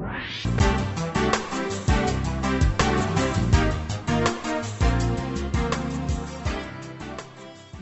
[0.00, 0.99] you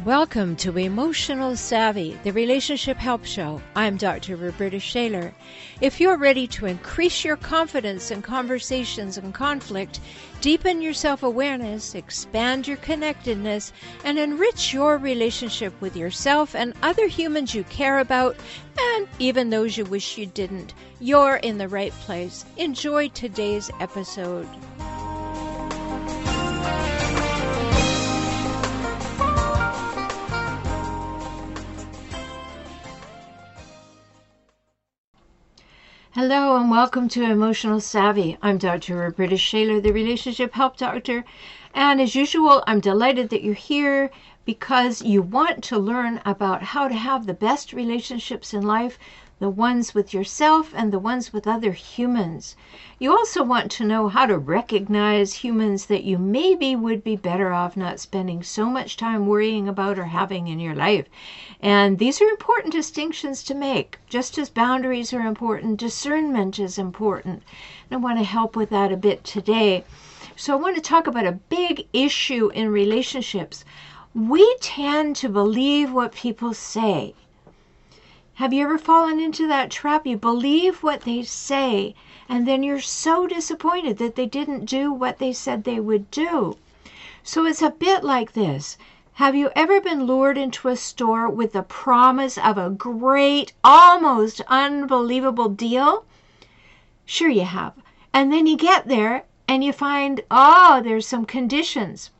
[0.05, 3.61] Welcome to Emotional Savvy, the Relationship Help Show.
[3.75, 4.37] I'm Dr.
[4.37, 5.35] Roberta Shaler.
[5.81, 9.99] If you're ready to increase your confidence in conversations and conflict,
[10.41, 13.73] deepen your self awareness, expand your connectedness,
[14.05, 18.37] and enrich your relationship with yourself and other humans you care about,
[18.79, 22.45] and even those you wish you didn't, you're in the right place.
[22.57, 24.47] Enjoy today's episode.
[36.13, 38.39] Hello and welcome to Emotional Savvy.
[38.41, 38.97] I'm Dr.
[38.97, 41.23] Roberta Shaler, the Relationship Help Doctor.
[41.75, 44.11] And as usual, I'm delighted that you're here
[44.47, 48.99] because you want to learn about how to have the best relationships in life
[49.41, 52.57] the ones with yourself and the ones with other humans.
[52.99, 57.53] You also want to know how to recognize humans that you maybe would be better
[57.53, 61.07] off not spending so much time worrying about or having in your life.
[61.61, 63.99] And these are important distinctions to make.
[64.09, 67.45] Just as boundaries are important, discernment is important.
[67.89, 69.85] And I want to help with that a bit today.
[70.35, 73.65] So, I want to talk about a big issue in relationships.
[74.15, 77.15] We tend to believe what people say.
[78.39, 80.07] Have you ever fallen into that trap?
[80.07, 81.97] You believe what they say,
[82.29, 86.57] and then you're so disappointed that they didn't do what they said they would do.
[87.25, 88.79] So it's a bit like this.
[89.15, 94.41] Have you ever been lured into a store with the promise of a great, almost
[94.47, 96.05] unbelievable deal?
[97.05, 97.75] Sure, you have.
[98.15, 102.13] And then you get there and you find, oh, there's some conditions.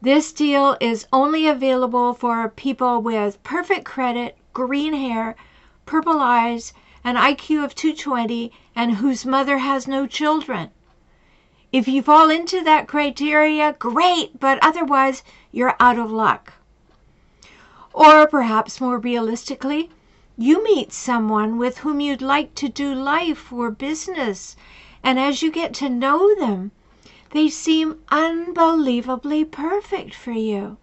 [0.00, 5.36] This deal is only available for people with perfect credit green hair,
[5.86, 6.72] purple eyes,
[7.04, 10.70] an IQ of 220, and whose mother has no children.
[11.72, 16.52] If you fall into that criteria, great, but otherwise, you're out of luck.
[17.94, 19.90] Or perhaps more realistically,
[20.36, 24.56] you meet someone with whom you'd like to do life or business,
[25.02, 26.72] and as you get to know them,
[27.30, 30.76] they seem unbelievably perfect for you.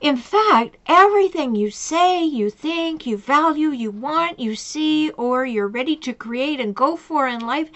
[0.00, 5.66] In fact, everything you say, you think, you value, you want, you see, or you're
[5.66, 7.68] ready to create and go for in life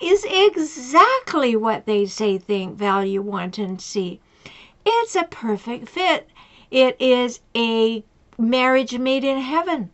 [0.00, 4.20] is exactly what they say, think, value, want, and see.
[4.86, 6.30] It's a perfect fit.
[6.70, 8.02] It is a
[8.38, 9.90] marriage made in heaven.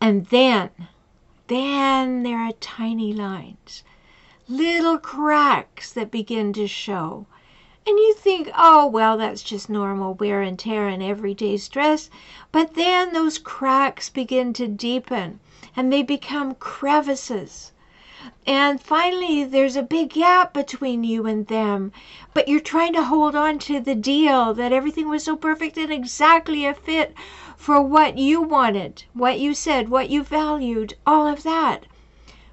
[0.00, 0.70] And then,
[1.46, 3.84] then there are tiny lines,
[4.48, 7.26] little cracks that begin to show
[7.86, 12.08] and you think, oh, well, that's just normal wear and tear and everyday stress.
[12.50, 15.40] But then those cracks begin to deepen
[15.76, 17.72] and they become crevices.
[18.46, 21.92] And finally, there's a big gap between you and them.
[22.32, 25.92] But you're trying to hold on to the deal that everything was so perfect and
[25.92, 27.14] exactly a fit
[27.54, 31.84] for what you wanted, what you said, what you valued, all of that.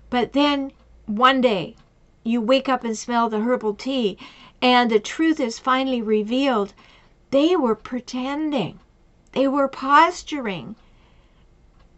[0.10, 0.74] But then
[1.06, 1.78] one day,
[2.24, 4.18] you wake up and smell the herbal tea
[4.62, 6.74] and the truth is finally revealed,
[7.32, 8.80] they were pretending,
[9.32, 10.76] they were posturing,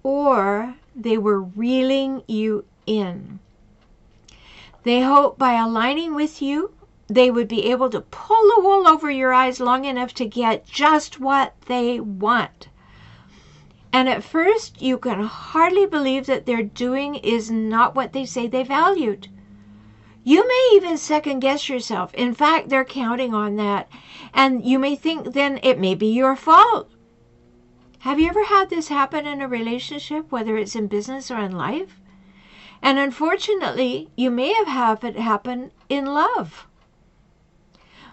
[0.03, 3.39] or they were reeling you in.
[4.83, 6.73] They hoped by aligning with you,
[7.07, 10.65] they would be able to pull the wool over your eyes long enough to get
[10.65, 12.69] just what they want.
[13.91, 18.47] And at first, you can hardly believe that their doing is not what they say
[18.47, 19.27] they valued.
[20.25, 22.13] You may even second guess yourself.
[22.13, 23.89] In fact, they're counting on that.
[24.33, 26.89] And you may think then it may be your fault.
[27.99, 31.51] Have you ever had this happen in a relationship, whether it's in business or in
[31.51, 31.99] life?
[32.81, 36.67] And unfortunately, you may have had it happen in love.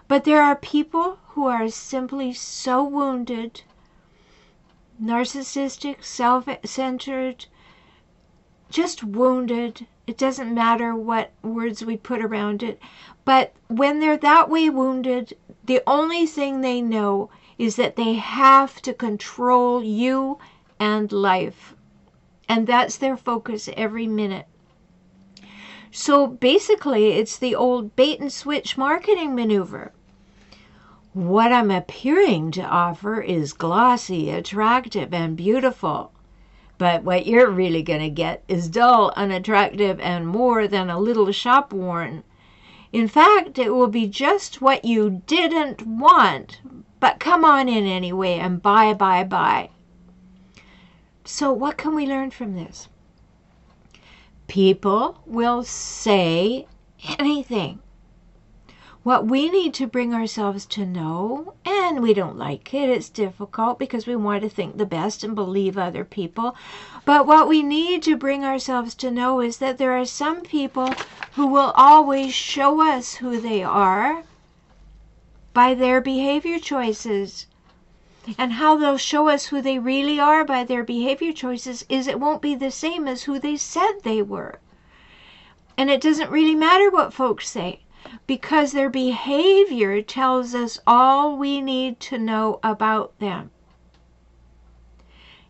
[0.07, 3.63] But there are people who are simply so wounded,
[5.01, 7.45] narcissistic, self centered,
[8.71, 12.81] just wounded it doesn't matter what words we put around it.
[13.23, 18.81] But when they're that way wounded, the only thing they know is that they have
[18.81, 20.39] to control you
[20.79, 21.75] and life.
[22.49, 24.47] And that's their focus every minute.
[25.91, 29.93] So basically, it's the old bait and switch marketing maneuver.
[31.13, 36.11] What I'm appearing to offer is glossy, attractive, and beautiful.
[36.81, 41.31] But what you're really going to get is dull, unattractive, and more than a little
[41.31, 42.23] shop worn.
[42.91, 46.59] In fact, it will be just what you didn't want,
[46.99, 49.69] but come on in anyway and buy, buy, buy.
[51.23, 52.89] So, what can we learn from this?
[54.47, 56.65] People will say
[57.19, 57.77] anything.
[59.03, 63.79] What we need to bring ourselves to know, and we don't like it, it's difficult
[63.79, 66.55] because we want to think the best and believe other people.
[67.03, 70.93] But what we need to bring ourselves to know is that there are some people
[71.31, 74.21] who will always show us who they are
[75.51, 77.47] by their behavior choices.
[78.37, 82.19] And how they'll show us who they really are by their behavior choices is it
[82.19, 84.59] won't be the same as who they said they were.
[85.75, 87.79] And it doesn't really matter what folks say
[88.27, 93.51] because their behavior tells us all we need to know about them.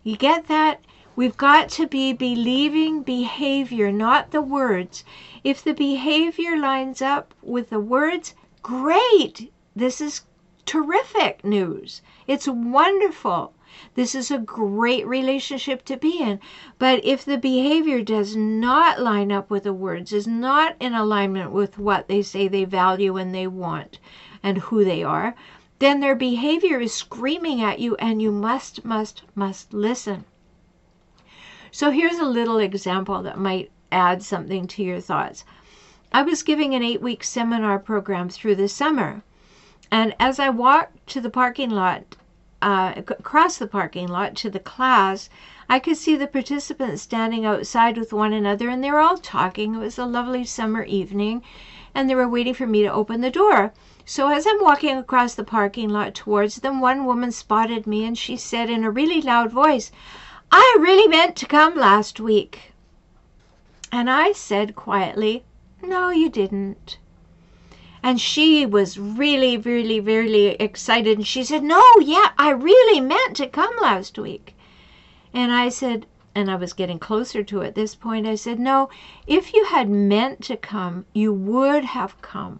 [0.03, 0.81] You get that?
[1.15, 5.03] We've got to be believing behavior, not the words.
[5.43, 8.33] If the behavior lines up with the words,
[8.63, 9.51] great.
[9.75, 10.21] This is
[10.65, 12.01] terrific news.
[12.27, 13.53] It's wonderful.
[13.95, 16.39] This is a great relationship to be in.
[16.79, 21.51] But if the behavior does not line up with the words, is not in alignment
[21.51, 23.99] with what they say they value and they want
[24.43, 25.35] and who they are,
[25.79, 30.25] then their behavior is screaming at you and you must, must, must listen.
[31.71, 35.45] So here's a little example that might add something to your thoughts.
[36.13, 39.23] I was giving an eight week seminar program through the summer.
[39.89, 42.17] And as I walked to the parking lot,
[42.61, 45.29] uh, across the parking lot to the class,
[45.69, 49.75] I could see the participants standing outside with one another and they were all talking.
[49.75, 51.43] It was a lovely summer evening
[51.95, 53.73] and they were waiting for me to open the door.
[54.05, 58.17] So as I'm walking across the parking lot towards them, one woman spotted me and
[58.17, 59.91] she said in a really loud voice,
[60.51, 62.73] I really meant to come last week.
[63.91, 65.43] And I said quietly,
[65.81, 66.97] No, you didn't.
[68.03, 71.19] And she was really, really, really excited.
[71.19, 74.55] And she said, No, yeah, I really meant to come last week.
[75.33, 78.89] And I said, and I was getting closer to at this point, I said, No,
[79.27, 82.59] if you had meant to come, you would have come.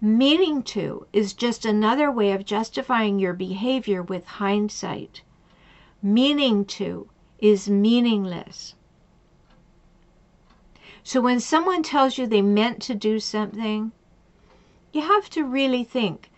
[0.00, 5.22] Meaning to is just another way of justifying your behavior with hindsight.
[6.02, 7.08] Meaning to
[7.38, 8.74] is meaningless.
[11.04, 13.92] So when someone tells you they meant to do something,
[14.92, 16.30] you have to really think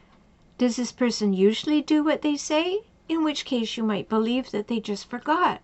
[0.57, 2.83] does this person usually do what they say?
[3.09, 5.61] In which case you might believe that they just forgot.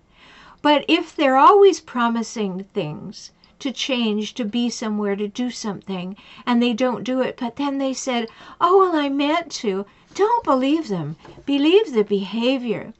[0.62, 6.60] But if they're always promising things to change, to be somewhere, to do something, and
[6.60, 8.28] they don't do it, but then they said,
[8.60, 11.16] Oh, well, I meant to, don't believe them.
[11.46, 12.92] Believe the behavior.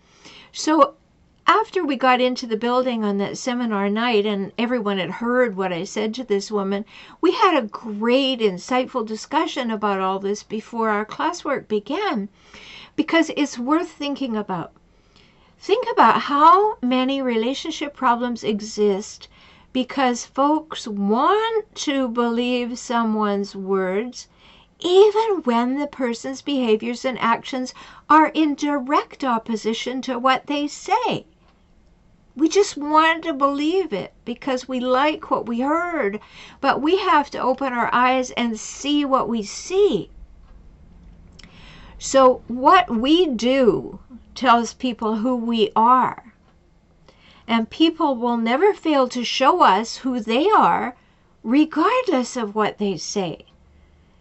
[0.53, 0.95] So
[1.53, 5.73] after we got into the building on that seminar night and everyone had heard what
[5.73, 6.85] I said to this woman,
[7.21, 12.29] we had a great, insightful discussion about all this before our classwork began
[12.95, 14.73] because it's worth thinking about.
[15.59, 19.27] Think about how many relationship problems exist
[19.73, 24.29] because folks want to believe someone's words
[24.79, 27.75] even when the person's behaviors and actions
[28.09, 31.27] are in direct opposition to what they say.
[32.37, 36.21] We just wanted to believe it because we like what we heard,
[36.61, 40.11] but we have to open our eyes and see what we see.
[41.99, 43.99] So, what we do
[44.35, 46.33] tells people who we are.
[47.47, 50.97] And people will never fail to show us who they are,
[51.43, 53.45] regardless of what they say.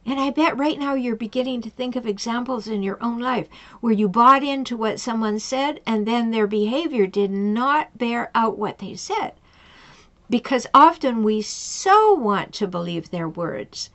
[0.05, 3.47] And I bet right now you're beginning to think of examples in your own life
[3.81, 8.57] where you bought into what someone said and then their behavior did not bear out
[8.57, 9.33] what they said.
[10.29, 13.89] Because often we so want to believe their words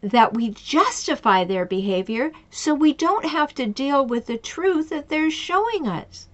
[0.00, 5.08] that we justify their behavior so we don't have to deal with the truth that
[5.08, 6.28] they're showing us.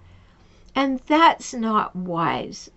[0.73, 2.69] And that's not wise.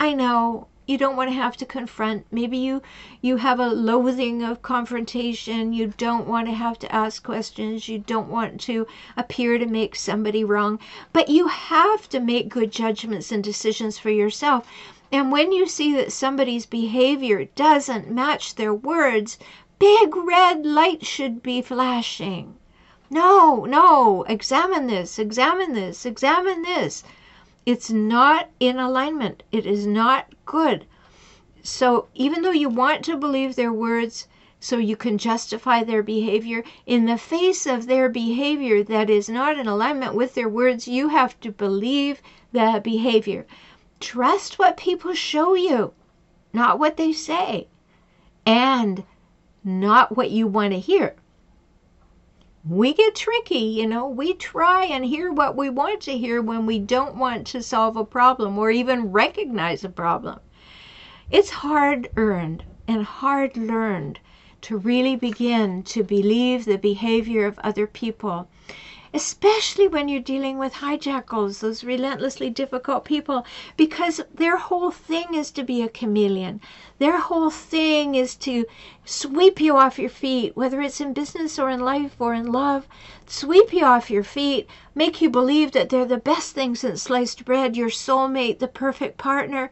[0.00, 2.80] I know you don't want to have to confront maybe you
[3.20, 7.98] you have a loathing of confrontation you don't want to have to ask questions you
[7.98, 10.78] don't want to appear to make somebody wrong
[11.12, 14.68] but you have to make good judgments and decisions for yourself.
[15.12, 19.38] And when you see that somebody's behavior doesn't match their words
[19.78, 22.56] big red light should be flashing.
[23.08, 27.04] No no examine this examine this examine this
[27.66, 29.42] it's not in alignment.
[29.50, 30.86] It is not good.
[31.64, 34.28] So even though you want to believe their words
[34.60, 39.58] so you can justify their behavior, in the face of their behavior that is not
[39.58, 43.44] in alignment with their words, you have to believe the behavior.
[43.98, 45.92] Trust what people show you,
[46.52, 47.66] not what they say,
[48.46, 49.02] and
[49.64, 51.16] not what you want to hear
[52.68, 54.08] we get tricky, you know.
[54.08, 57.96] We try and hear what we want to hear when we don't want to solve
[57.96, 60.40] a problem or even recognize a problem.
[61.30, 64.18] It's hard earned and hard learned
[64.62, 68.48] to really begin to believe the behavior of other people
[69.14, 73.46] especially when you're dealing with hijackals, those relentlessly difficult people,
[73.76, 76.60] because their whole thing is to be a chameleon.
[76.98, 78.64] Their whole thing is to
[79.04, 82.88] sweep you off your feet, whether it's in business or in life or in love,
[83.26, 87.44] sweep you off your feet, make you believe that they're the best thing since sliced
[87.44, 89.70] bread, your soulmate, the perfect partner,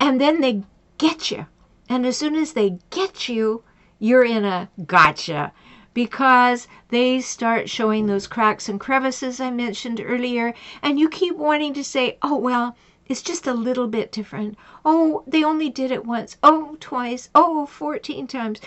[0.00, 0.62] and then they
[0.98, 1.46] get you.
[1.88, 3.62] And as soon as they get you,
[3.98, 5.52] you're in a gotcha
[5.94, 11.72] because they start showing those cracks and crevices I mentioned earlier, and you keep wanting
[11.74, 14.58] to say, oh, well, it's just a little bit different.
[14.84, 16.36] Oh, they only did it once.
[16.42, 17.30] Oh, twice.
[17.34, 18.60] Oh, 14 times.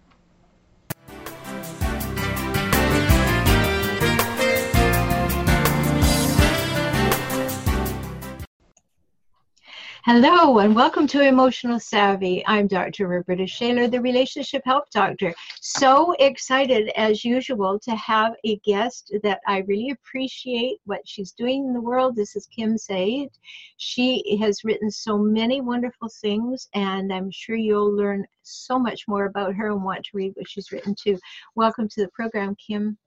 [10.06, 12.46] Hello and welcome to Emotional Savvy.
[12.46, 13.08] I'm Dr.
[13.08, 15.34] Roberta Shaler, the Relationship Help Doctor.
[15.62, 21.68] So excited, as usual, to have a guest that I really appreciate what she's doing
[21.68, 22.18] in the world.
[22.18, 23.30] This is Kim Saeed.
[23.78, 29.24] She has written so many wonderful things, and I'm sure you'll learn so much more
[29.28, 31.18] about her and want to read what she's written too.
[31.56, 32.98] Welcome to the program, Kim.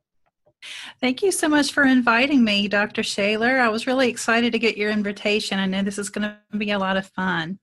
[1.01, 3.03] Thank you so much for inviting me, Dr.
[3.03, 3.59] Shaler.
[3.59, 5.59] I was really excited to get your invitation.
[5.59, 7.59] I know this is going to be a lot of fun.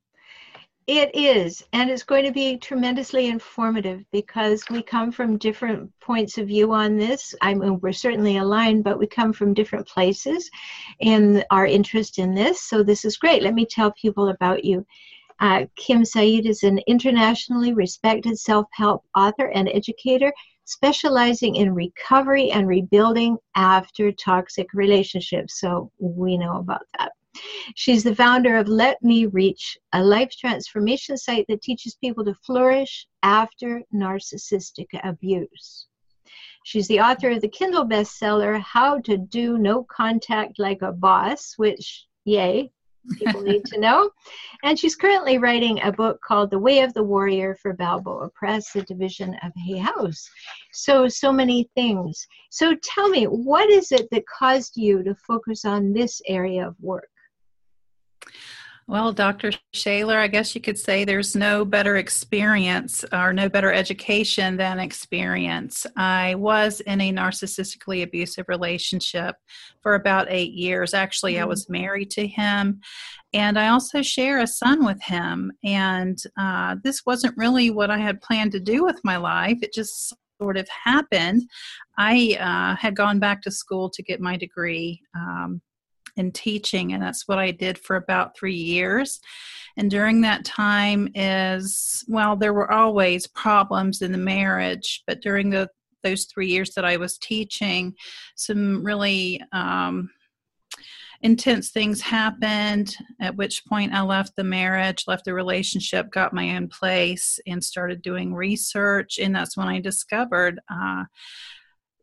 [0.86, 6.38] It is, and it's going to be tremendously informative because we come from different points
[6.38, 7.34] of view on this.
[7.42, 10.52] I mean, we're certainly aligned, but we come from different places
[11.00, 12.64] in our interest in this.
[12.64, 13.44] So, this is great.
[13.44, 14.86] Let me tell people about you.
[15.40, 20.34] Uh, Kim Saeed is an internationally respected self help author and educator
[20.66, 25.60] specializing in recovery and rebuilding after toxic relationships.
[25.60, 27.12] So we know about that.
[27.76, 32.36] She's the founder of Let Me Reach, a life transformation site that teaches people to
[32.36, 35.88] flourish after narcissistic abuse.
[36.64, 41.56] She's the author of the Kindle bestseller, How to Do No Contact Like a Boss,
[41.58, 42.72] which, yay,
[43.18, 44.10] people need to know.
[44.64, 48.72] And she's currently writing a book called The Way of the Warrior for Balboa Press,
[48.72, 50.30] the division of Hay House.
[50.74, 52.26] So, so many things.
[52.50, 56.76] So, tell me, what is it that caused you to focus on this area of
[56.80, 57.10] work?
[58.86, 59.54] Well, Dr.
[59.74, 64.80] Shaler, I guess you could say there's no better experience or no better education than
[64.80, 65.86] experience.
[65.96, 69.36] I was in a narcissistically abusive relationship
[69.82, 70.94] for about eight years.
[70.94, 71.44] Actually, mm-hmm.
[71.44, 72.82] I was married to him,
[73.32, 75.54] and I also share a son with him.
[75.64, 79.74] And uh, this wasn't really what I had planned to do with my life, it
[79.74, 81.44] just sort of happened.
[81.98, 85.02] I uh, had gone back to school to get my degree.
[85.16, 85.62] Um,
[86.18, 89.20] in teaching and that's what i did for about three years.
[89.76, 95.50] And during that time is well there were always problems in the marriage but during
[95.50, 95.70] the
[96.04, 97.94] those three years that i was teaching
[98.36, 100.10] some really um,
[101.22, 106.56] intense things happened at which point i left the marriage left the relationship got my
[106.56, 109.18] own place and started doing research.
[109.18, 111.06] And that's when i discovered uh,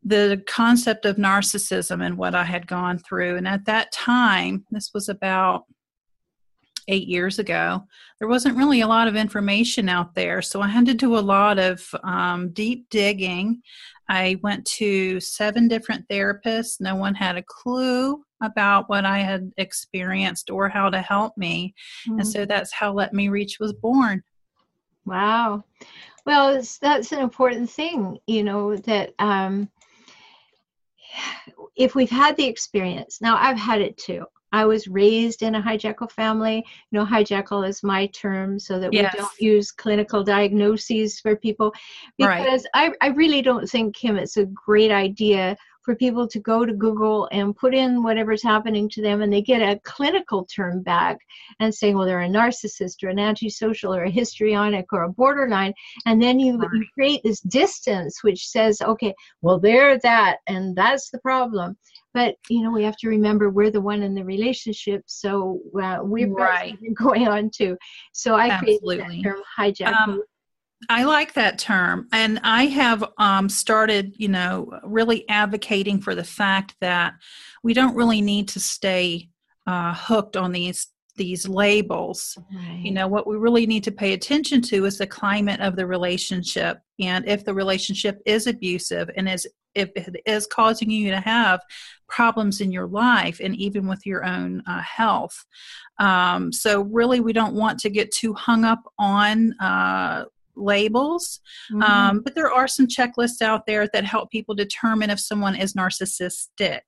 [0.02, 3.36] the concept of narcissism and what I had gone through.
[3.36, 5.64] And at that time, this was about
[6.88, 7.84] eight years ago,
[8.18, 10.42] there wasn't really a lot of information out there.
[10.42, 13.62] So I had to do a lot of um, deep digging.
[14.08, 16.80] I went to seven different therapists.
[16.80, 21.74] No one had a clue about what I had experienced or how to help me.
[22.08, 22.20] Mm-hmm.
[22.20, 24.22] And so that's how Let Me Reach was born.
[25.04, 25.64] Wow.
[26.26, 29.70] Well, that's an important thing, you know, that um,
[31.76, 34.24] if we've had the experience, now I've had it too.
[34.52, 36.56] I was raised in a hijackal family.
[36.90, 39.14] You know, hijackal is my term so that yes.
[39.14, 41.72] we don't use clinical diagnoses for people
[42.18, 42.92] because right.
[43.00, 45.56] I, I really don't think, Kim, it's a great idea
[45.90, 49.42] for people to go to Google and put in whatever's happening to them, and they
[49.42, 51.18] get a clinical term back
[51.58, 55.74] and saying, well, they're a narcissist or an antisocial or a histrionic or a borderline.
[56.06, 61.10] And then you, you create this distance which says, okay, well, they're that, and that's
[61.10, 61.76] the problem.
[62.14, 65.98] But you know, we have to remember we're the one in the relationship, so uh,
[66.02, 66.76] we're right.
[66.94, 67.76] going on too.
[68.12, 68.98] So I Absolutely.
[68.98, 70.00] created that term hijack.
[70.00, 70.22] Um,
[70.88, 72.08] I like that term.
[72.12, 77.14] And I have um, started, you know, really advocating for the fact that
[77.62, 79.28] we don't really need to stay
[79.66, 82.38] uh, hooked on these these labels.
[82.50, 82.80] Right.
[82.82, 85.86] You know, what we really need to pay attention to is the climate of the
[85.86, 86.78] relationship.
[86.98, 91.60] And if the relationship is abusive and is if it is causing you to have
[92.08, 95.44] problems in your life and even with your own uh, health.
[95.98, 100.24] Um, so, really, we don't want to get too hung up on uh,
[100.56, 101.40] labels.
[101.72, 101.82] Mm-hmm.
[101.82, 105.74] Um, but there are some checklists out there that help people determine if someone is
[105.74, 106.80] narcissistic.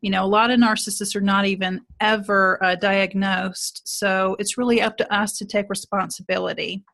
[0.00, 3.82] You know, a lot of narcissists are not even ever uh, diagnosed.
[3.84, 6.84] So it's really up to us to take responsibility.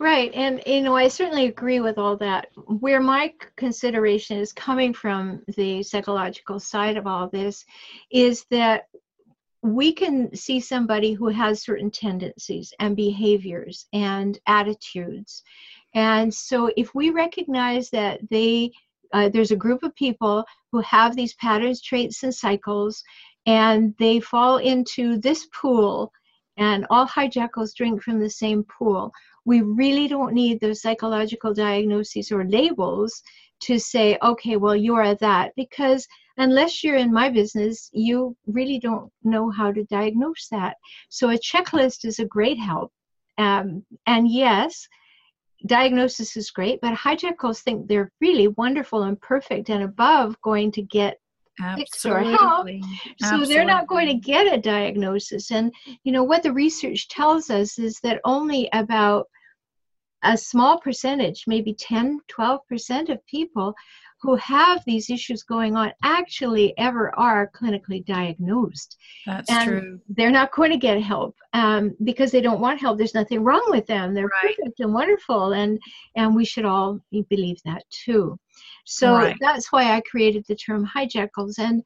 [0.00, 0.32] Right.
[0.34, 2.46] And, you know, I certainly agree with all that.
[2.54, 7.64] Where my consideration is coming from the psychological side of all this
[8.12, 8.84] is that
[9.62, 15.42] we can see somebody who has certain tendencies and behaviors and attitudes.
[15.94, 18.72] And so if we recognize that they
[19.12, 23.02] uh, there's a group of people who have these patterns, traits, and cycles,
[23.46, 26.12] and they fall into this pool,
[26.58, 29.10] and all hijackals drink from the same pool.
[29.46, 33.22] We really don't need those psychological diagnoses or labels
[33.60, 36.06] to say, okay, well, you are that, because
[36.38, 40.76] unless you're in my business, you really don't know how to diagnose that.
[41.08, 42.92] So a checklist is a great help.
[43.36, 44.88] Um, and yes,
[45.66, 50.82] diagnosis is great, but hijackals think they're really wonderful and perfect and above going to
[50.82, 51.18] get
[51.60, 52.36] Absolutely.
[52.36, 52.68] help.
[53.20, 55.50] So they're not going to get a diagnosis.
[55.50, 55.72] And
[56.04, 59.26] you know what the research tells us is that only about
[60.22, 63.74] a small percentage, maybe 10, 12% of people
[64.20, 68.96] who have these issues going on actually ever are clinically diagnosed.
[69.26, 70.00] That's and true.
[70.08, 72.98] They're not going to get help um, because they don't want help.
[72.98, 74.14] There's nothing wrong with them.
[74.14, 74.56] They're right.
[74.56, 75.78] perfect and wonderful, and
[76.16, 77.00] and we should all
[77.30, 78.38] believe that too.
[78.84, 79.36] So right.
[79.40, 81.82] that's why I created the term hijackals and.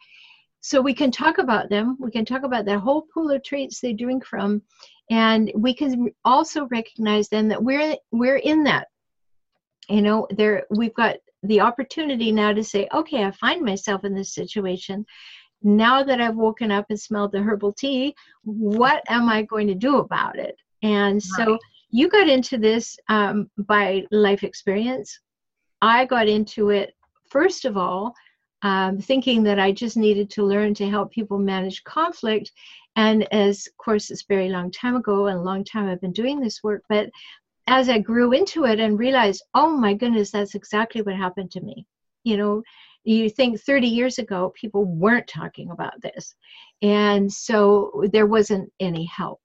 [0.64, 1.96] So we can talk about them.
[1.98, 4.62] We can talk about that whole pool of traits they drink from,
[5.10, 8.86] and we can also recognize then that we're we're in that
[9.88, 14.14] you know there we've got the opportunity now to say, okay, I find myself in
[14.14, 15.05] this situation.
[15.62, 19.74] Now that I've woken up and smelled the herbal tea, what am I going to
[19.74, 20.57] do about it?
[20.83, 21.59] And so
[21.90, 25.20] you got into this um, by life experience.
[25.81, 26.94] I got into it,
[27.28, 28.14] first of all,
[28.62, 32.50] um, thinking that I just needed to learn to help people manage conflict.
[32.96, 36.12] And as, of course, it's very long time ago and a long time I've been
[36.12, 37.11] doing this work, but
[37.66, 41.61] as I grew into it and realized, oh my goodness, that's exactly what happened to
[41.61, 41.87] me.
[42.25, 42.62] You know,
[43.05, 46.35] you think 30 years ago, people weren't talking about this.
[46.83, 49.40] And so there wasn't any help.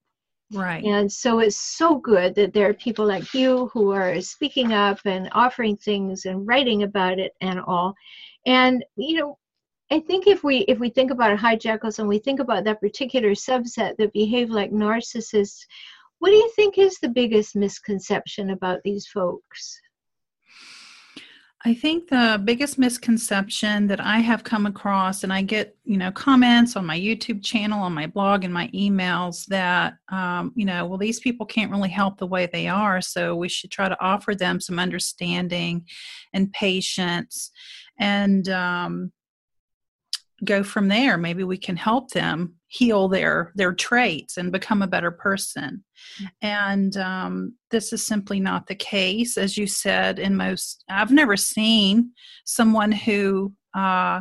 [0.53, 0.83] Right.
[0.83, 4.99] And so it's so good that there are people like you who are speaking up
[5.05, 7.95] and offering things and writing about it and all.
[8.45, 9.37] And, you know,
[9.91, 13.31] I think if we if we think about hijackals and we think about that particular
[13.31, 15.65] subset that behave like narcissists,
[16.19, 19.79] what do you think is the biggest misconception about these folks?
[21.65, 26.11] I think the biggest misconception that I have come across, and I get, you know,
[26.11, 30.85] comments on my YouTube channel, on my blog, and my emails that, um, you know,
[30.85, 34.01] well, these people can't really help the way they are, so we should try to
[34.01, 35.85] offer them some understanding
[36.31, 37.51] and patience,
[37.99, 39.11] and um,
[40.43, 41.17] go from there.
[41.17, 45.81] Maybe we can help them heal their their traits and become a better person
[46.21, 46.25] mm-hmm.
[46.41, 51.37] and um, this is simply not the case as you said in most i've never
[51.37, 52.11] seen
[52.43, 54.19] someone who uh,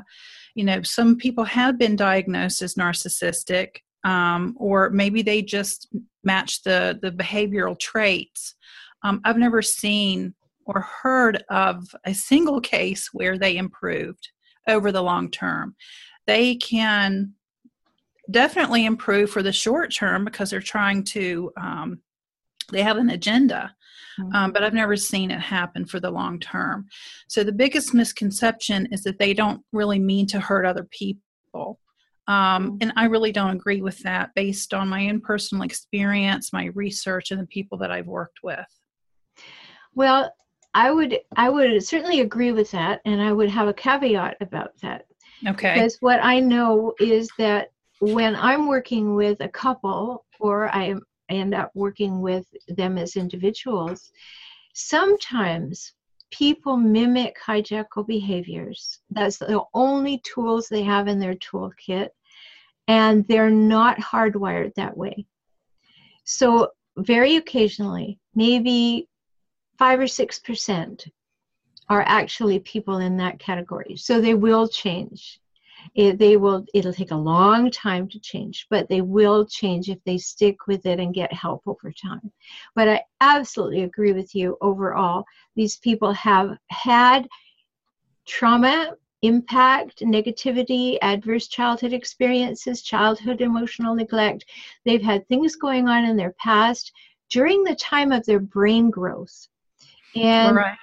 [0.54, 5.88] you know some people have been diagnosed as narcissistic um, or maybe they just
[6.22, 8.54] match the the behavioral traits.
[9.02, 14.30] Um, I've never seen or heard of a single case where they improved
[14.66, 15.74] over the long term.
[16.26, 17.34] They can
[18.30, 22.00] definitely improve for the short term because they're trying to um,
[22.72, 23.74] they have an agenda
[24.18, 24.52] um, mm-hmm.
[24.52, 26.86] but i've never seen it happen for the long term
[27.28, 31.78] so the biggest misconception is that they don't really mean to hurt other people
[32.28, 32.76] um, mm-hmm.
[32.80, 37.30] and i really don't agree with that based on my own personal experience my research
[37.30, 38.66] and the people that i've worked with
[39.94, 40.32] well
[40.76, 44.70] i would i would certainly agree with that and i would have a caveat about
[44.80, 45.06] that
[45.46, 50.94] okay because what i know is that when I'm working with a couple or I
[51.28, 54.12] end up working with them as individuals,
[54.74, 55.92] sometimes
[56.30, 59.00] people mimic hijackal behaviors.
[59.10, 62.08] That's the only tools they have in their toolkit,
[62.88, 65.26] and they're not hardwired that way.
[66.24, 69.08] So, very occasionally, maybe
[69.78, 71.06] five or six percent
[71.88, 73.96] are actually people in that category.
[73.96, 75.40] So, they will change.
[75.94, 80.02] It, they will it'll take a long time to change but they will change if
[80.04, 82.32] they stick with it and get help over time.
[82.74, 85.24] But i absolutely agree with you overall.
[85.54, 87.28] These people have had
[88.26, 94.44] trauma impact negativity adverse childhood experiences childhood emotional neglect.
[94.84, 96.92] They've had things going on in their past
[97.30, 99.48] during the time of their brain growth
[100.16, 100.78] and right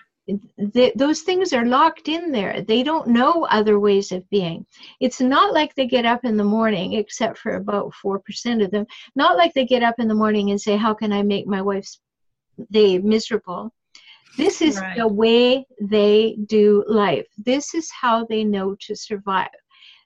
[0.96, 2.62] those things are locked in there.
[2.62, 4.66] They don't know other ways of being.
[5.02, 8.86] It's not like they get up in the morning, except for about 4% of them,
[9.16, 11.62] not like they get up in the morning and say, How can I make my
[11.62, 12.00] wife's
[12.72, 13.74] day miserable?
[14.38, 14.98] This is right.
[14.98, 17.28] the way they do life.
[17.38, 19.50] This is how they know to survive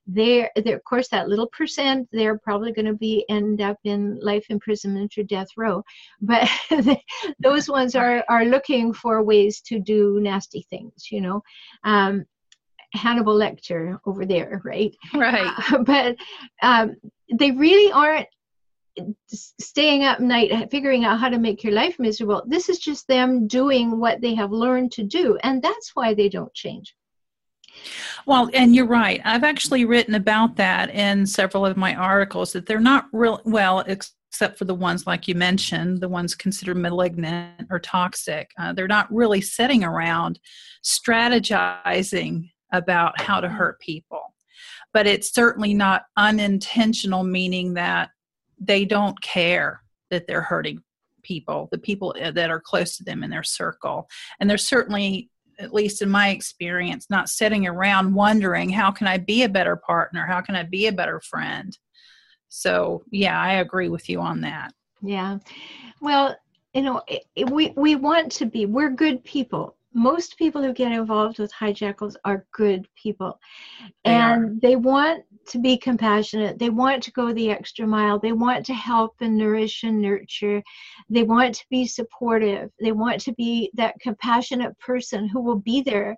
[0.07, 4.17] they're, they're, of course that little percent they're probably going to be end up in
[4.21, 5.83] life imprisonment or death row.
[6.21, 6.49] But
[7.39, 11.43] those ones are are looking for ways to do nasty things you know?
[11.83, 12.25] Um,
[12.93, 14.95] hannibal lecter over there right?
[15.13, 15.53] Right.
[15.71, 16.15] Uh, but
[16.61, 16.95] um,
[17.37, 18.27] they really aren't
[19.27, 22.43] staying up night figuring out how to make your life miserable.
[22.47, 26.29] This is just them doing what they have learned to do and that's why they
[26.29, 26.95] don't change
[28.25, 29.21] well, and you're right.
[29.23, 33.79] I've actually written about that in several of my articles that they're not real well,
[33.79, 38.51] except for the ones like you mentioned, the ones considered malignant or toxic.
[38.59, 40.39] Uh, they're not really sitting around
[40.83, 44.33] strategizing about how to hurt people.
[44.93, 48.09] But it's certainly not unintentional, meaning that
[48.59, 50.81] they don't care that they're hurting
[51.23, 54.07] people, the people uh, that are close to them in their circle.
[54.39, 55.29] And they're certainly
[55.59, 59.75] at least in my experience, not sitting around wondering, how can I be a better
[59.75, 60.25] partner?
[60.25, 61.77] How can I be a better friend?
[62.49, 64.73] So, yeah, I agree with you on that.
[65.01, 65.39] Yeah.
[66.01, 66.35] Well,
[66.73, 69.75] you know, it, we, we want to be, we're good people.
[69.93, 73.39] Most people who get involved with hijackals are good people.
[74.05, 74.53] They and are.
[74.61, 76.59] they want to be compassionate.
[76.59, 78.19] They want to go the extra mile.
[78.19, 80.61] They want to help and nourish and nurture.
[81.09, 82.69] They want to be supportive.
[82.79, 86.17] They want to be that compassionate person who will be there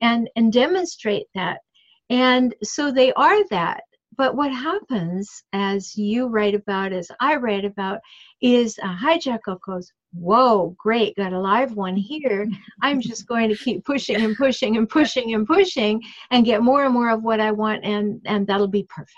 [0.00, 1.60] and, and demonstrate that.
[2.08, 3.82] And so they are that.
[4.20, 8.00] But what happens, as you write about, as I write about,
[8.42, 12.46] is a hijackal goes, whoa, great, got a live one here.
[12.82, 16.84] I'm just going to keep pushing and pushing and pushing and pushing and get more
[16.84, 19.16] and more of what I want, and and that'll be perfect.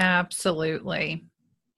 [0.00, 1.24] Absolutely.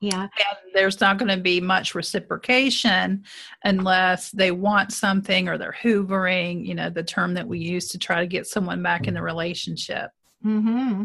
[0.00, 0.22] Yeah.
[0.22, 3.22] And there's not going to be much reciprocation
[3.64, 7.98] unless they want something or they're hoovering, you know, the term that we use to
[7.98, 10.10] try to get someone back in the relationship.
[10.44, 11.04] Mm-hmm.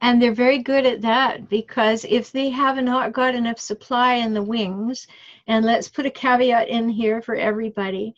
[0.00, 4.32] And they're very good at that because if they have not got enough supply in
[4.32, 5.06] the wings,
[5.48, 8.14] and let's put a caveat in here for everybody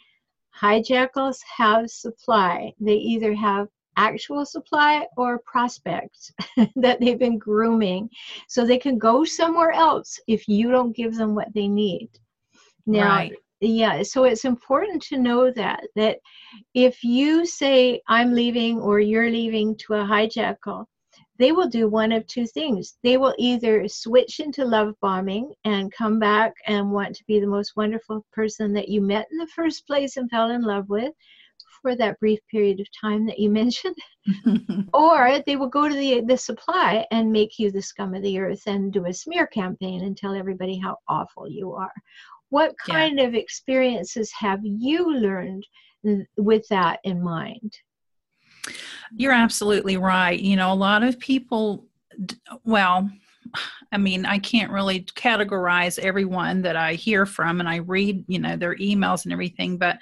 [0.60, 2.72] hijackals have supply.
[2.80, 6.32] They either have actual supply or prospects
[6.76, 8.10] that they've been grooming.
[8.48, 12.10] So they can go somewhere else if you don't give them what they need.
[12.86, 16.18] Now, right yeah so it's important to know that that
[16.74, 20.84] if you say i'm leaving or you're leaving to a hijackal
[21.38, 22.98] they will do one of two things.
[23.02, 27.46] They will either switch into love bombing and come back and want to be the
[27.46, 31.12] most wonderful person that you met in the first place and fell in love with
[31.80, 33.94] for that brief period of time that you mentioned
[34.92, 38.38] or they will go to the the supply and make you the scum of the
[38.38, 41.92] earth and do a smear campaign and tell everybody how awful you are
[42.50, 43.24] what kind yeah.
[43.24, 45.66] of experiences have you learned
[46.36, 47.72] with that in mind?
[49.16, 50.38] You're absolutely right.
[50.38, 51.86] You know, a lot of people,
[52.64, 53.10] well,
[53.90, 58.38] I mean, I can't really categorize everyone that I hear from and I read, you
[58.38, 59.98] know, their emails and everything, but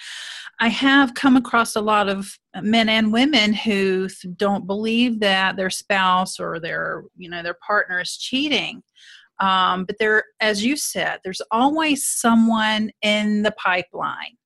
[0.58, 5.70] I have come across a lot of men and women who don't believe that their
[5.70, 8.82] spouse or their, you know, their partner is cheating.
[9.38, 14.36] Um, but there, as you said, there's always someone in the pipeline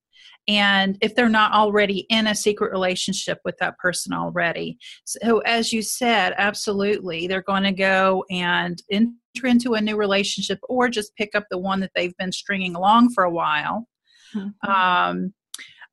[0.48, 4.78] and if they're not already in a secret relationship with that person already.
[5.04, 9.12] So, as you said, absolutely, they're going to go and enter
[9.44, 13.10] into a new relationship or just pick up the one that they've been stringing along
[13.10, 13.86] for a while.
[14.34, 14.70] Mm-hmm.
[14.70, 15.34] Um,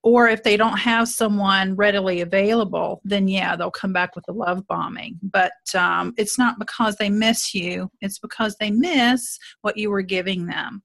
[0.03, 4.33] or if they don't have someone readily available, then yeah, they'll come back with the
[4.33, 5.19] love bombing.
[5.21, 10.01] But um, it's not because they miss you, it's because they miss what you were
[10.01, 10.81] giving them.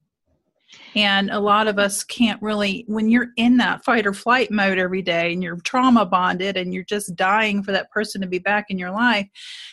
[0.95, 4.77] And a lot of us can't really, when you're in that fight or flight mode
[4.77, 8.39] every day and you're trauma bonded and you're just dying for that person to be
[8.39, 9.27] back in your life,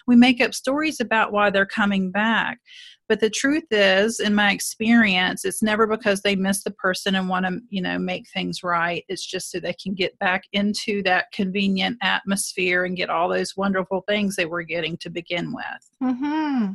[0.06, 2.58] we make up stories about why they're coming back.
[3.10, 7.28] But the truth is, in my experience, it's never because they miss the person and
[7.28, 9.04] want to, you know, make things right.
[9.08, 13.56] It's just so they can get back into that convenient atmosphere and get all those
[13.56, 15.90] wonderful things they were getting to begin with.
[16.00, 16.74] Mm-hmm.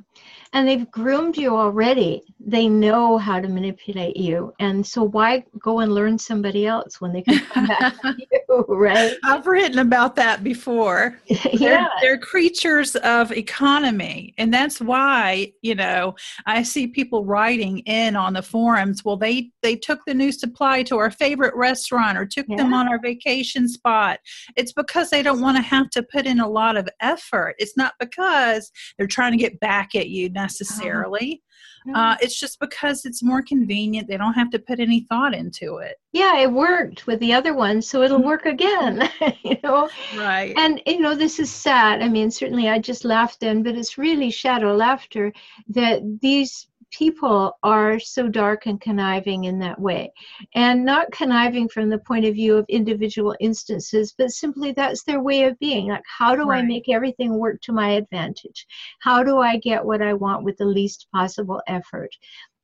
[0.51, 2.21] And they've groomed you already.
[2.39, 4.53] They know how to manipulate you.
[4.59, 8.65] And so why go and learn somebody else when they can come back to you,
[8.67, 9.15] right?
[9.23, 11.19] I've written about that before.
[11.25, 11.49] yeah.
[11.57, 14.33] They're, they're creatures of economy.
[14.37, 16.15] And that's why, you know,
[16.45, 19.03] I see people writing in on the forums.
[19.03, 22.57] Well, they they took the new supply to our favorite restaurant or took yeah.
[22.57, 24.19] them on our vacation spot.
[24.55, 27.55] It's because they don't want to have to put in a lot of effort.
[27.57, 30.41] It's not because they're trying to get back at you uh-huh.
[30.41, 31.41] necessarily.
[31.87, 31.99] Uh-huh.
[31.99, 34.07] Uh, it's just because it's more convenient.
[34.07, 35.97] They don't have to put any thought into it.
[36.13, 38.27] Yeah, it worked with the other one, so it'll mm-hmm.
[38.27, 39.09] work again.
[39.43, 40.53] you know, right?
[40.57, 42.01] And you know, this is sad.
[42.01, 45.33] I mean, certainly I just laughed then, but it's really shadow laughter
[45.69, 46.67] that these
[46.97, 50.11] people are so dark and conniving in that way.
[50.53, 55.21] And not conniving from the point of view of individual instances, but simply that's their
[55.21, 55.87] way of being.
[55.87, 56.63] Like, how do right.
[56.63, 58.65] I make everything work to my advantage?
[59.01, 62.15] How do I get what I want with the least possible effort?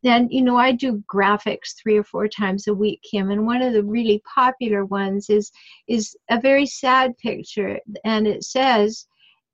[0.03, 3.61] Then, you know, I do graphics three or four times a week, Kim, and one
[3.61, 5.51] of the really popular ones is
[5.87, 9.05] is a very sad picture, and it says,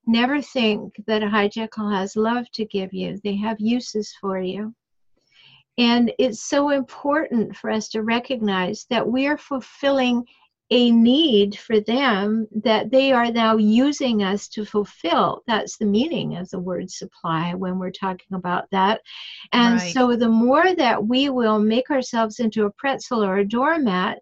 [0.08, 3.20] Never think that a hijackal has love to give you.
[3.24, 4.74] They have uses for you.
[5.78, 10.26] And it's so important for us to recognize that we are fulfilling
[10.70, 15.44] a need for them that they are now using us to fulfill.
[15.48, 19.02] That's the meaning of the word supply when we're talking about that.
[19.54, 19.94] And right.
[19.94, 24.20] so the more that we will make ourselves into a pretzel or a doormat,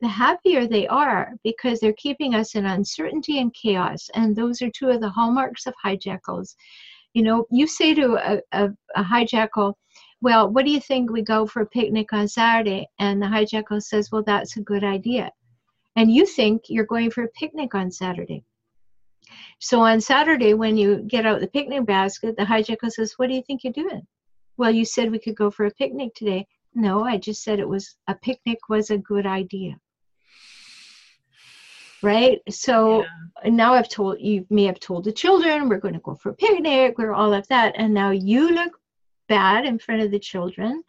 [0.00, 4.10] the happier they are because they're keeping us in uncertainty and chaos.
[4.14, 6.54] And those are two of the hallmarks of hijackals.
[7.14, 9.74] You know, you say to a, a, a
[10.20, 12.88] well, what do you think we go for a picnic on Saturday?
[12.98, 15.30] And the hijackal says, well, that's a good idea.
[15.96, 18.44] And you think you're going for a picnic on Saturday.
[19.60, 23.34] So on Saturday, when you get out the picnic basket, the hijackal says, what do
[23.34, 24.06] you think you're doing?
[24.58, 26.46] Well, you said we could go for a picnic today.
[26.74, 29.78] No, I just said it was a picnic was a good idea
[32.02, 32.40] right?
[32.48, 33.04] So
[33.44, 33.50] yeah.
[33.50, 36.34] now I've told you may have told the children we're going to go for a
[36.34, 38.78] picnic, we're all of that, and now you look
[39.28, 40.82] bad in front of the children,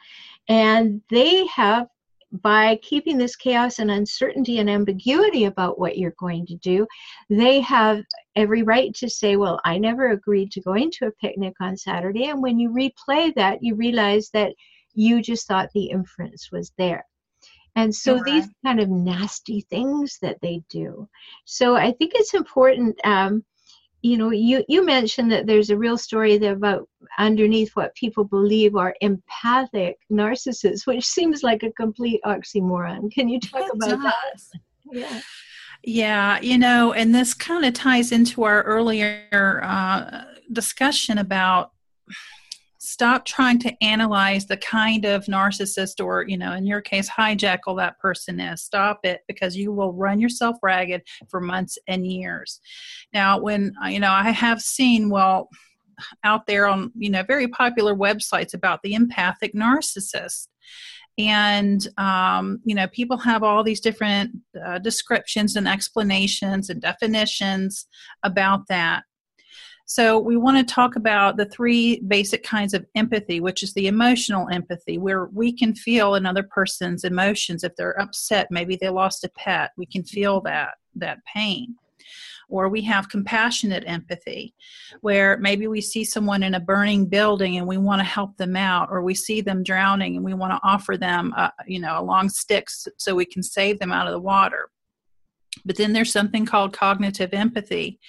[0.48, 1.88] and they have
[2.32, 6.86] by keeping this chaos and uncertainty and ambiguity about what you're going to do,
[7.30, 8.04] they have
[8.36, 12.26] every right to say, Well, I never agreed to going to a picnic on Saturday.
[12.26, 14.54] And when you replay that, you realize that
[14.94, 17.06] you just thought the inference was there.
[17.78, 18.26] And so right.
[18.26, 21.08] these kind of nasty things that they do.
[21.46, 23.00] So I think it's important.
[23.06, 23.46] Um,
[24.02, 28.24] you know, you you mentioned that there's a real story there about underneath what people
[28.24, 33.12] believe are empathic narcissists, which seems like a complete oxymoron.
[33.14, 34.02] Can you talk it about does.
[34.02, 34.60] that?
[34.92, 35.22] Yeah.
[35.84, 41.72] Yeah, you know, and this kind of ties into our earlier uh, discussion about
[42.88, 47.78] stop trying to analyze the kind of narcissist or you know in your case hijackal
[47.78, 48.64] that person is.
[48.64, 52.62] Stop it because you will run yourself ragged for months and years.
[53.14, 55.50] Now when uh, you know i have seen well
[56.24, 60.48] out there on you know very popular websites about the empathic narcissist.
[61.20, 64.32] And um, you know people have all these different
[64.66, 67.88] uh, descriptions and explanations and definitions
[68.24, 69.04] about that
[69.90, 73.88] so, we want to talk about the three basic kinds of empathy, which is the
[73.88, 77.64] emotional empathy, where we can feel another person's emotions.
[77.64, 81.76] If they're upset, maybe they lost a pet, we can feel that that pain.
[82.50, 84.54] Or we have compassionate empathy,
[85.00, 88.58] where maybe we see someone in a burning building and we want to help them
[88.58, 91.98] out, or we see them drowning and we want to offer them, a, you know,
[91.98, 94.70] a long stick so we can save them out of the water.
[95.66, 98.00] But then there's something called cognitive empathy,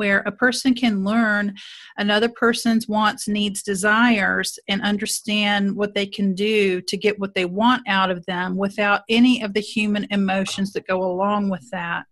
[0.00, 1.54] where a person can learn
[1.98, 7.44] another person's wants, needs, desires, and understand what they can do to get what they
[7.44, 12.06] want out of them without any of the human emotions that go along with that.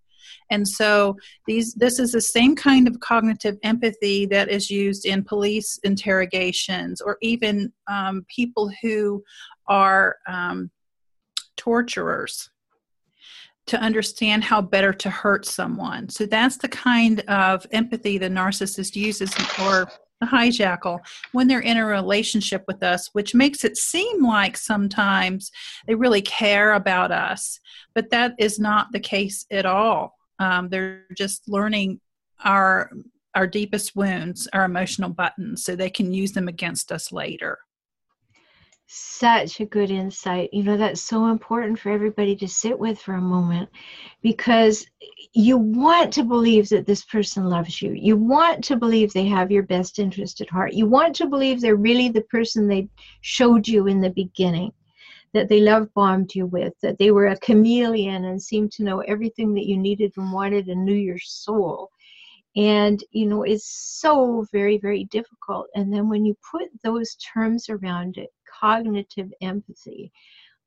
[0.51, 5.24] And so these this is the same kind of cognitive empathy that is used in
[5.24, 9.24] police interrogations or even um, people who
[9.66, 10.70] are um,
[11.57, 12.51] torturers
[13.69, 16.09] to understand how better to hurt someone.
[16.09, 19.89] So that's the kind of empathy the narcissist uses or
[20.21, 20.99] the hijackal
[21.33, 25.51] when they're in a relationship with us, which makes it seem like sometimes
[25.87, 27.61] they really care about us,
[27.95, 30.17] but that is not the case at all.
[30.39, 32.01] Um, they're just learning
[32.45, 32.91] our
[33.35, 37.59] our deepest wounds, our emotional buttons, so they can use them against us later
[38.88, 40.48] such a good insight.
[40.53, 43.68] You know, that's so important for everybody to sit with for a moment
[44.22, 44.87] because
[45.35, 47.92] you want to believe that this person loves you.
[47.92, 50.72] You want to believe they have your best interest at heart.
[50.72, 52.88] You want to believe they're really the person they
[53.20, 54.72] showed you in the beginning,
[55.35, 59.01] that they love bombed you with, that they were a chameleon and seemed to know
[59.01, 61.90] everything that you needed and wanted and knew your soul
[62.57, 63.68] and you know it's
[64.01, 70.12] so very very difficult and then when you put those terms around it cognitive empathy.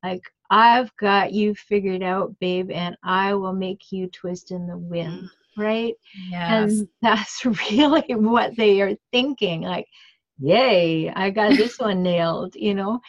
[0.02, 4.76] Like, I've got you figured out, babe, and I will make you twist in the
[4.76, 5.62] wind, mm.
[5.62, 5.94] right?
[6.28, 6.78] Yes.
[6.78, 9.62] And that's really what they are thinking.
[9.62, 9.86] Like,
[10.38, 13.00] yay, I got this one nailed, you know?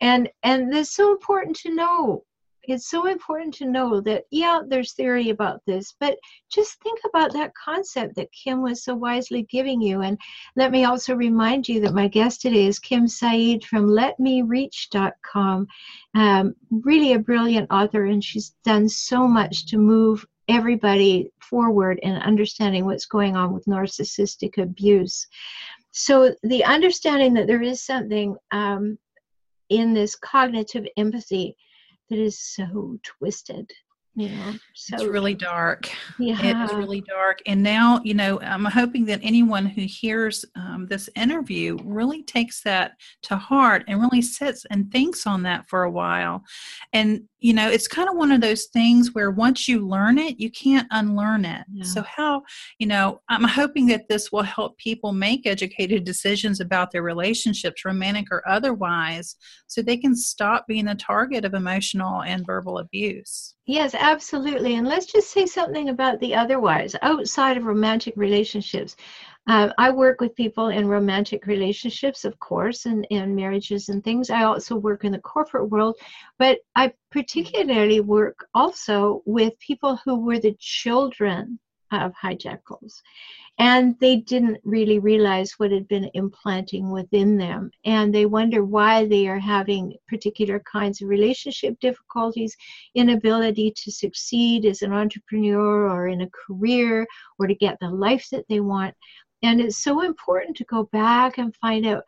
[0.00, 2.24] And and it's so important to know
[2.68, 6.16] it's so important to know that yeah there's theory about this but
[6.50, 10.02] just think about that concept that kim was so wisely giving you.
[10.02, 10.18] And
[10.56, 15.66] let me also remind you that my guest today is kim saeed from letmereach.com
[16.14, 22.14] um, really a brilliant author and she's done so much to move everybody forward in
[22.14, 25.26] understanding what's going on with narcissistic abuse.
[25.90, 28.98] So the understanding that there is something um,
[29.68, 31.56] in this cognitive empathy
[32.10, 33.70] that is so twisted
[34.26, 35.88] know so it's really dark.
[36.18, 37.40] Yeah it is really dark.
[37.46, 42.62] And now you know i'm hoping that anyone who hears um, this interview really takes
[42.62, 46.42] that to heart and really sits and thinks on that for a while.
[46.92, 50.40] And you know it's kind of one of those things where once you learn it
[50.40, 51.64] you can't unlearn it.
[51.72, 51.84] Yeah.
[51.84, 52.42] so how
[52.78, 57.84] you know i'm hoping that this will help people make educated decisions about their relationships
[57.84, 63.54] romantic or otherwise so they can stop being the target of emotional and verbal abuse
[63.68, 68.96] yes absolutely and let's just say something about the otherwise outside of romantic relationships
[69.48, 74.28] uh, I work with people in romantic relationships, of course, and, marriages and things.
[74.28, 75.96] I also work in the corporate world,
[76.38, 81.58] but I particularly work also with people who were the children
[81.90, 83.00] of hijackals.
[83.60, 87.72] And they didn't really realize what had been implanting within them.
[87.84, 92.56] And they wonder why they are having particular kinds of relationship difficulties,
[92.94, 97.04] inability to succeed as an entrepreneur or in a career
[97.38, 98.94] or to get the life that they want.
[99.42, 102.04] And it's so important to go back and find out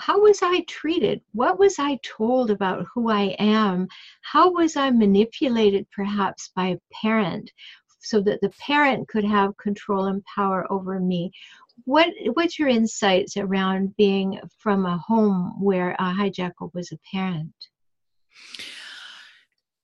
[0.00, 1.20] how was I treated?
[1.32, 3.86] What was I told about who I am?
[4.22, 7.52] How was I manipulated perhaps by a parent
[8.00, 11.30] so that the parent could have control and power over me?
[11.84, 17.54] What what's your insights around being from a home where a hijackal was a parent?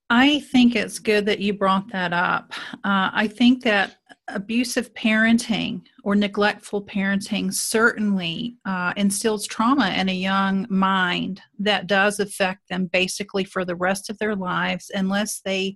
[0.09, 2.53] I think it's good that you brought that up.
[2.75, 3.97] Uh, I think that
[4.29, 12.19] abusive parenting or neglectful parenting certainly uh, instills trauma in a young mind that does
[12.19, 15.75] affect them basically for the rest of their lives unless they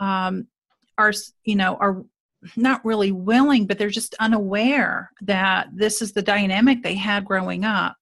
[0.00, 0.46] um,
[0.98, 1.12] are,
[1.44, 2.04] you know, are
[2.56, 7.64] not really willing, but they're just unaware that this is the dynamic they had growing
[7.64, 7.96] up.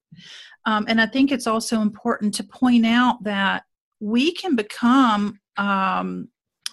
[0.65, 3.63] Um, and I think it's also important to point out that
[4.01, 6.29] we can become um,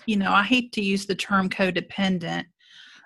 [0.06, 2.46] you know, I hate to use the term codependent,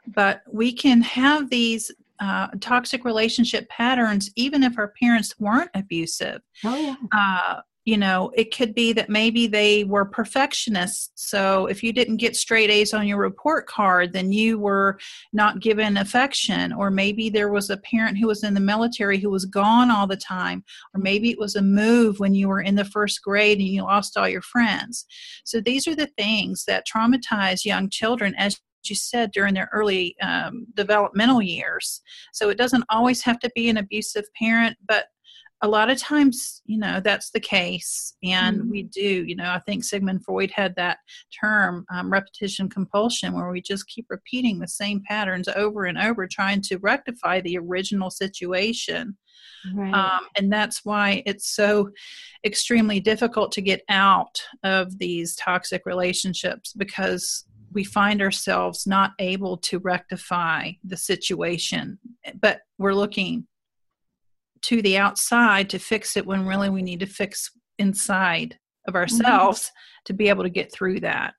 [0.07, 6.41] but we can have these uh, toxic relationship patterns even if our parents weren't abusive.
[6.63, 6.95] Oh, yeah.
[7.11, 11.29] Uh, you know, it could be that maybe they were perfectionists.
[11.29, 14.99] So if you didn't get straight A's on your report card, then you were
[15.31, 16.73] not given affection.
[16.73, 20.05] Or maybe there was a parent who was in the military who was gone all
[20.05, 20.65] the time.
[20.93, 23.83] Or maybe it was a move when you were in the first grade and you
[23.83, 25.05] lost all your friends.
[25.45, 28.59] So these are the things that traumatize young children as
[28.89, 33.67] you said during their early um, developmental years so it doesn't always have to be
[33.67, 35.07] an abusive parent but
[35.61, 38.69] a lot of times you know that's the case and mm-hmm.
[38.69, 40.99] we do you know i think sigmund freud had that
[41.41, 46.27] term um, repetition compulsion where we just keep repeating the same patterns over and over
[46.27, 49.17] trying to rectify the original situation
[49.73, 49.93] right.
[49.93, 51.89] um, and that's why it's so
[52.45, 59.57] extremely difficult to get out of these toxic relationships because we find ourselves not able
[59.57, 61.97] to rectify the situation
[62.39, 63.47] but we're looking
[64.67, 68.57] to the outside to fix it when really we need to fix inside
[68.87, 68.97] of mm-hmm.
[68.97, 70.03] ourselves mm-hmm.
[70.05, 71.33] to be able to get through that.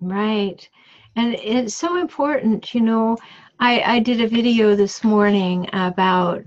[0.00, 0.68] Right.
[1.16, 3.16] And it's so important, you know.
[3.58, 6.44] I, I did a video this morning about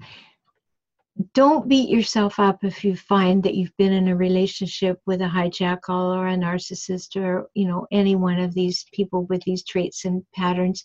[1.34, 5.26] don't beat yourself up if you find that you've been in a relationship with a
[5.26, 10.06] hijackal or a narcissist or you know any one of these people with these traits
[10.06, 10.84] and patterns.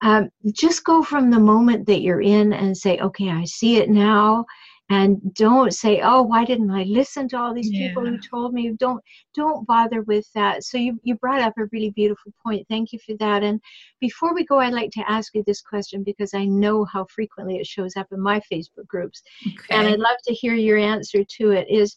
[0.00, 3.90] Um, just go from the moment that you're in and say okay i see it
[3.90, 4.44] now
[4.90, 7.88] and don't say oh why didn't i listen to all these yeah.
[7.88, 8.72] people who told me?
[8.78, 9.02] Don't
[9.34, 10.64] don't bother with that.
[10.64, 12.66] So you, you brought up a really beautiful point.
[12.68, 13.42] Thank you for that.
[13.42, 13.60] And
[14.00, 17.56] before we go i'd like to ask you this question because i know how frequently
[17.56, 19.22] it shows up in my facebook groups.
[19.46, 19.74] Okay.
[19.76, 21.96] and i'd love to hear your answer to it is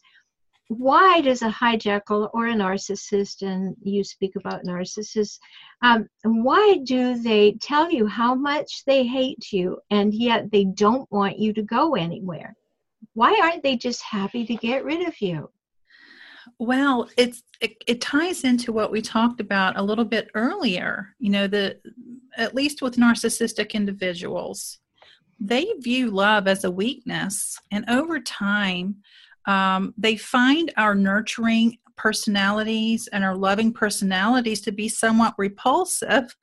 [0.68, 5.38] why does a hijackal or a narcissist and you speak about narcissists
[5.82, 11.10] um, why do they tell you how much they hate you and yet they don't
[11.10, 12.54] want you to go anywhere
[13.14, 15.50] why aren't they just happy to get rid of you?
[16.58, 21.14] Well, it's it, it, ties into what we talked about a little bit earlier.
[21.18, 21.80] You know, the
[22.36, 24.78] at least with narcissistic individuals,
[25.40, 28.96] they view love as a weakness, and over time,
[29.46, 36.34] um, they find our nurturing personalities and our loving personalities to be somewhat repulsive,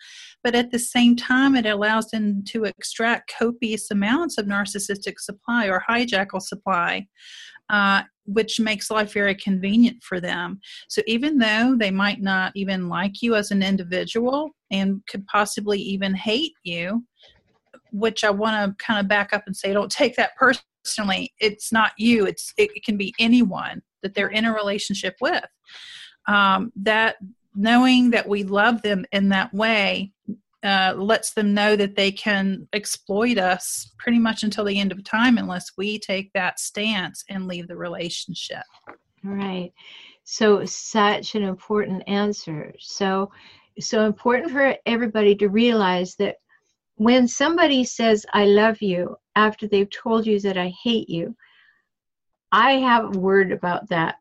[0.43, 5.67] but at the same time, it allows them to extract copious amounts of narcissistic supply
[5.67, 7.07] or hijackal supply.
[7.69, 10.59] Uh, which makes life very convenient for them.
[10.89, 15.79] So even though they might not even like you as an individual and could possibly
[15.79, 17.03] even hate you,
[17.91, 21.33] which I want to kind of back up and say, don't take that personally.
[21.39, 22.25] It's not you.
[22.25, 25.45] It's it, it can be anyone that they're in a relationship with.
[26.27, 27.17] Um, that
[27.55, 30.11] knowing that we love them in that way
[30.63, 35.03] uh, lets them know that they can exploit us pretty much until the end of
[35.03, 38.63] time unless we take that stance and leave the relationship.
[39.23, 39.73] Right.
[40.23, 42.73] So such an important answer.
[42.79, 43.31] So
[43.79, 46.35] so important for everybody to realize that
[46.95, 51.35] when somebody says I love you after they've told you that I hate you,
[52.51, 54.15] I have a word about that.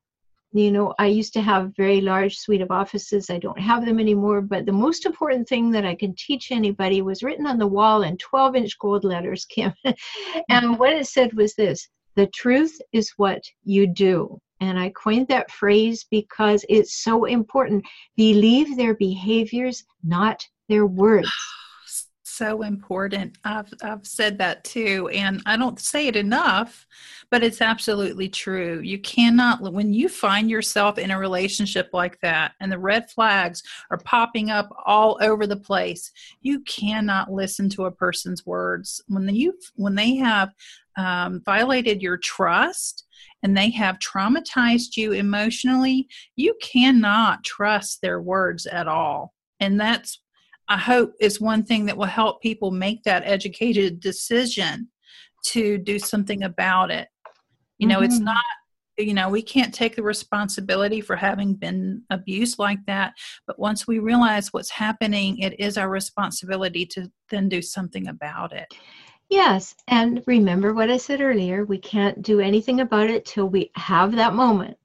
[0.53, 3.31] You know, I used to have a very large suite of offices.
[3.31, 4.41] I don't have them anymore.
[4.41, 8.03] But the most important thing that I can teach anybody was written on the wall
[8.03, 9.73] in 12 inch gold letters, Kim.
[9.85, 9.97] and
[10.51, 10.75] mm-hmm.
[10.75, 14.41] what it said was this the truth is what you do.
[14.61, 17.85] And I coined that phrase because it's so important.
[18.17, 21.31] Believe their behaviors, not their words
[22.41, 23.37] so important.
[23.45, 26.87] I've I've said that too, and I don't say it enough,
[27.31, 28.81] but it's absolutely true.
[28.81, 33.63] You cannot when you find yourself in a relationship like that, and the red flags
[33.91, 36.13] are popping up all over the place.
[36.41, 40.49] You cannot listen to a person's words when you when they have
[40.97, 43.05] um, violated your trust
[43.43, 46.09] and they have traumatized you emotionally.
[46.37, 50.21] You cannot trust their words at all and that's
[50.71, 54.89] I hope is one thing that will help people make that educated decision
[55.47, 57.09] to do something about it.
[57.79, 58.05] You know, mm-hmm.
[58.05, 58.45] it's not
[58.97, 63.15] you know we can't take the responsibility for having been abused like that
[63.47, 68.53] but once we realize what's happening it is our responsibility to then do something about
[68.53, 68.67] it
[69.31, 73.71] yes and remember what i said earlier we can't do anything about it till we
[73.75, 74.77] have that moment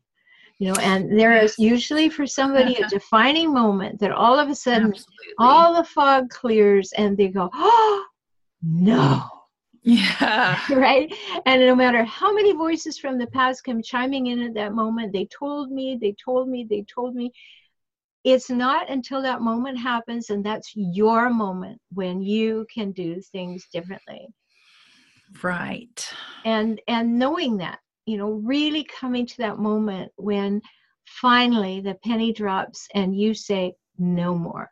[0.60, 2.90] you know and there is usually for somebody a uh-huh.
[2.90, 5.34] defining moment that all of a sudden Absolutely.
[5.38, 8.06] all the fog clears and they go oh
[8.66, 9.24] no.
[9.84, 10.60] Yeah.
[10.72, 11.14] Right?
[11.46, 15.14] And no matter how many voices from the past come chiming in at that moment
[15.14, 17.32] they told me they told me they told me
[18.24, 23.68] it's not until that moment happens and that's your moment when you can do things
[23.72, 24.28] differently.
[25.44, 26.12] Right.
[26.44, 30.62] And and knowing that you know, really coming to that moment when
[31.06, 34.72] finally the penny drops and you say, no more.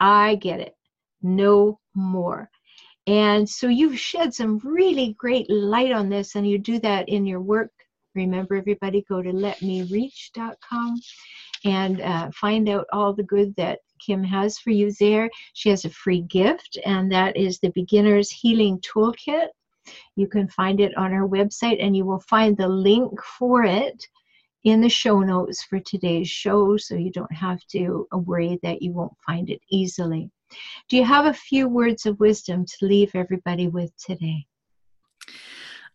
[0.00, 0.74] I get it.
[1.22, 2.50] No more.
[3.06, 7.26] And so you've shed some really great light on this, and you do that in
[7.26, 7.70] your work.
[8.14, 11.00] Remember, everybody, go to letmereach.com
[11.64, 15.30] and uh, find out all the good that Kim has for you there.
[15.54, 19.48] She has a free gift, and that is the Beginner's Healing Toolkit.
[20.16, 24.06] You can find it on our website, and you will find the link for it
[24.64, 28.92] in the show notes for today's show, so you don't have to worry that you
[28.92, 30.30] won't find it easily.
[30.88, 34.46] Do you have a few words of wisdom to leave everybody with today?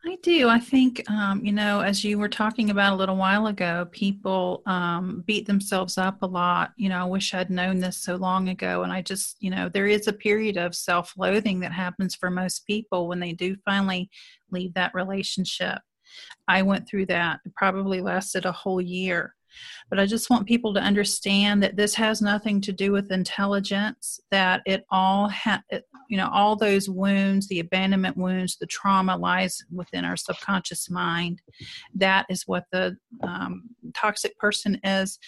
[0.08, 0.50] I do.
[0.50, 4.62] I think, um, you know, as you were talking about a little while ago, people
[4.68, 6.74] um, beat themselves up a lot.
[6.78, 8.84] You know, I wish I'd known this so long ago.
[8.84, 12.30] And I just, you know, there is a period of self loathing that happens for
[12.30, 14.12] most people when they do finally
[14.52, 15.80] leave that relationship.
[16.48, 17.40] I went through that.
[17.44, 19.34] It probably lasted a whole year.
[19.90, 24.20] But I just want people to understand that this has nothing to do with intelligence,
[24.32, 29.18] that it all, ha- it, you know, all those wounds, the abandonment wounds, the trauma
[29.18, 31.42] lies within our subconscious mind.
[31.94, 35.20] That is what the um, toxic person is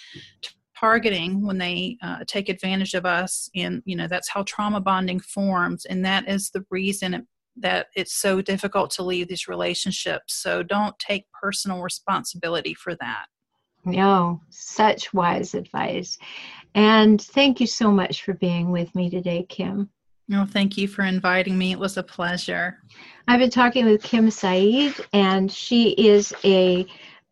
[0.80, 5.20] targeting when they uh, take advantage of us and you know that's how trauma bonding
[5.20, 10.62] forms and that is the reason that it's so difficult to leave these relationships so
[10.62, 13.26] don't take personal responsibility for that
[13.88, 16.18] no, such wise advice.
[16.76, 19.90] And thank you so much for being with me today, Kim.
[20.28, 21.72] No, thank you for inviting me.
[21.72, 22.84] It was a pleasure.
[23.28, 26.86] I've been talking with Kim Saeed, and she is a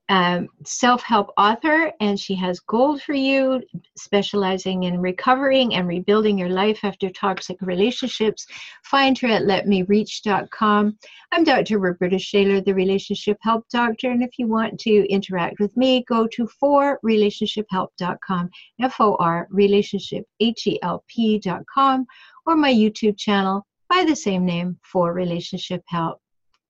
[0.10, 3.62] um, self help author, and she has Gold for You,
[3.98, 8.46] specializing in recovering and rebuilding your life after toxic relationships.
[8.84, 10.98] Find her at letmereach.com.
[11.32, 11.80] I'm Dr.
[11.80, 16.28] Roberta Shaler, the Relationship Help Doctor, and if you want to interact with me, go
[16.28, 18.50] to forrelationshiphelp.com,
[18.82, 22.06] F O R, relationship, H E L P.com,
[22.46, 26.20] or my YouTube channel by the same name, For Relationship Help.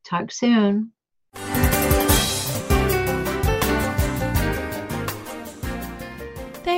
[0.06, 0.94] Talk soon.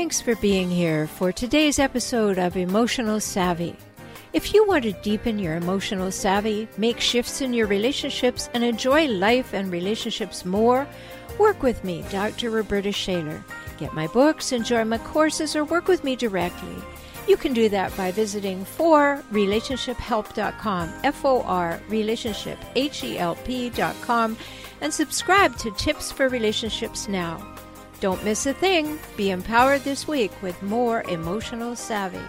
[0.08, 3.76] Thanks for being here for today's episode of Emotional Savvy.
[4.32, 9.08] If you want to deepen your emotional savvy, make shifts in your relationships, and enjoy
[9.08, 10.88] life and relationships more,
[11.38, 12.52] work with me, Dr.
[12.52, 13.44] Roberta Shaler.
[13.78, 16.82] Get my books, enjoy my courses, or work with me directly.
[17.28, 24.38] You can do that by visiting forrelationshiphelp.com, F O R relationship, H E L P.com,
[24.80, 27.57] and subscribe to Tips for Relationships Now.
[28.00, 29.00] Don't miss a thing.
[29.16, 32.20] Be empowered this week with more emotional savvy.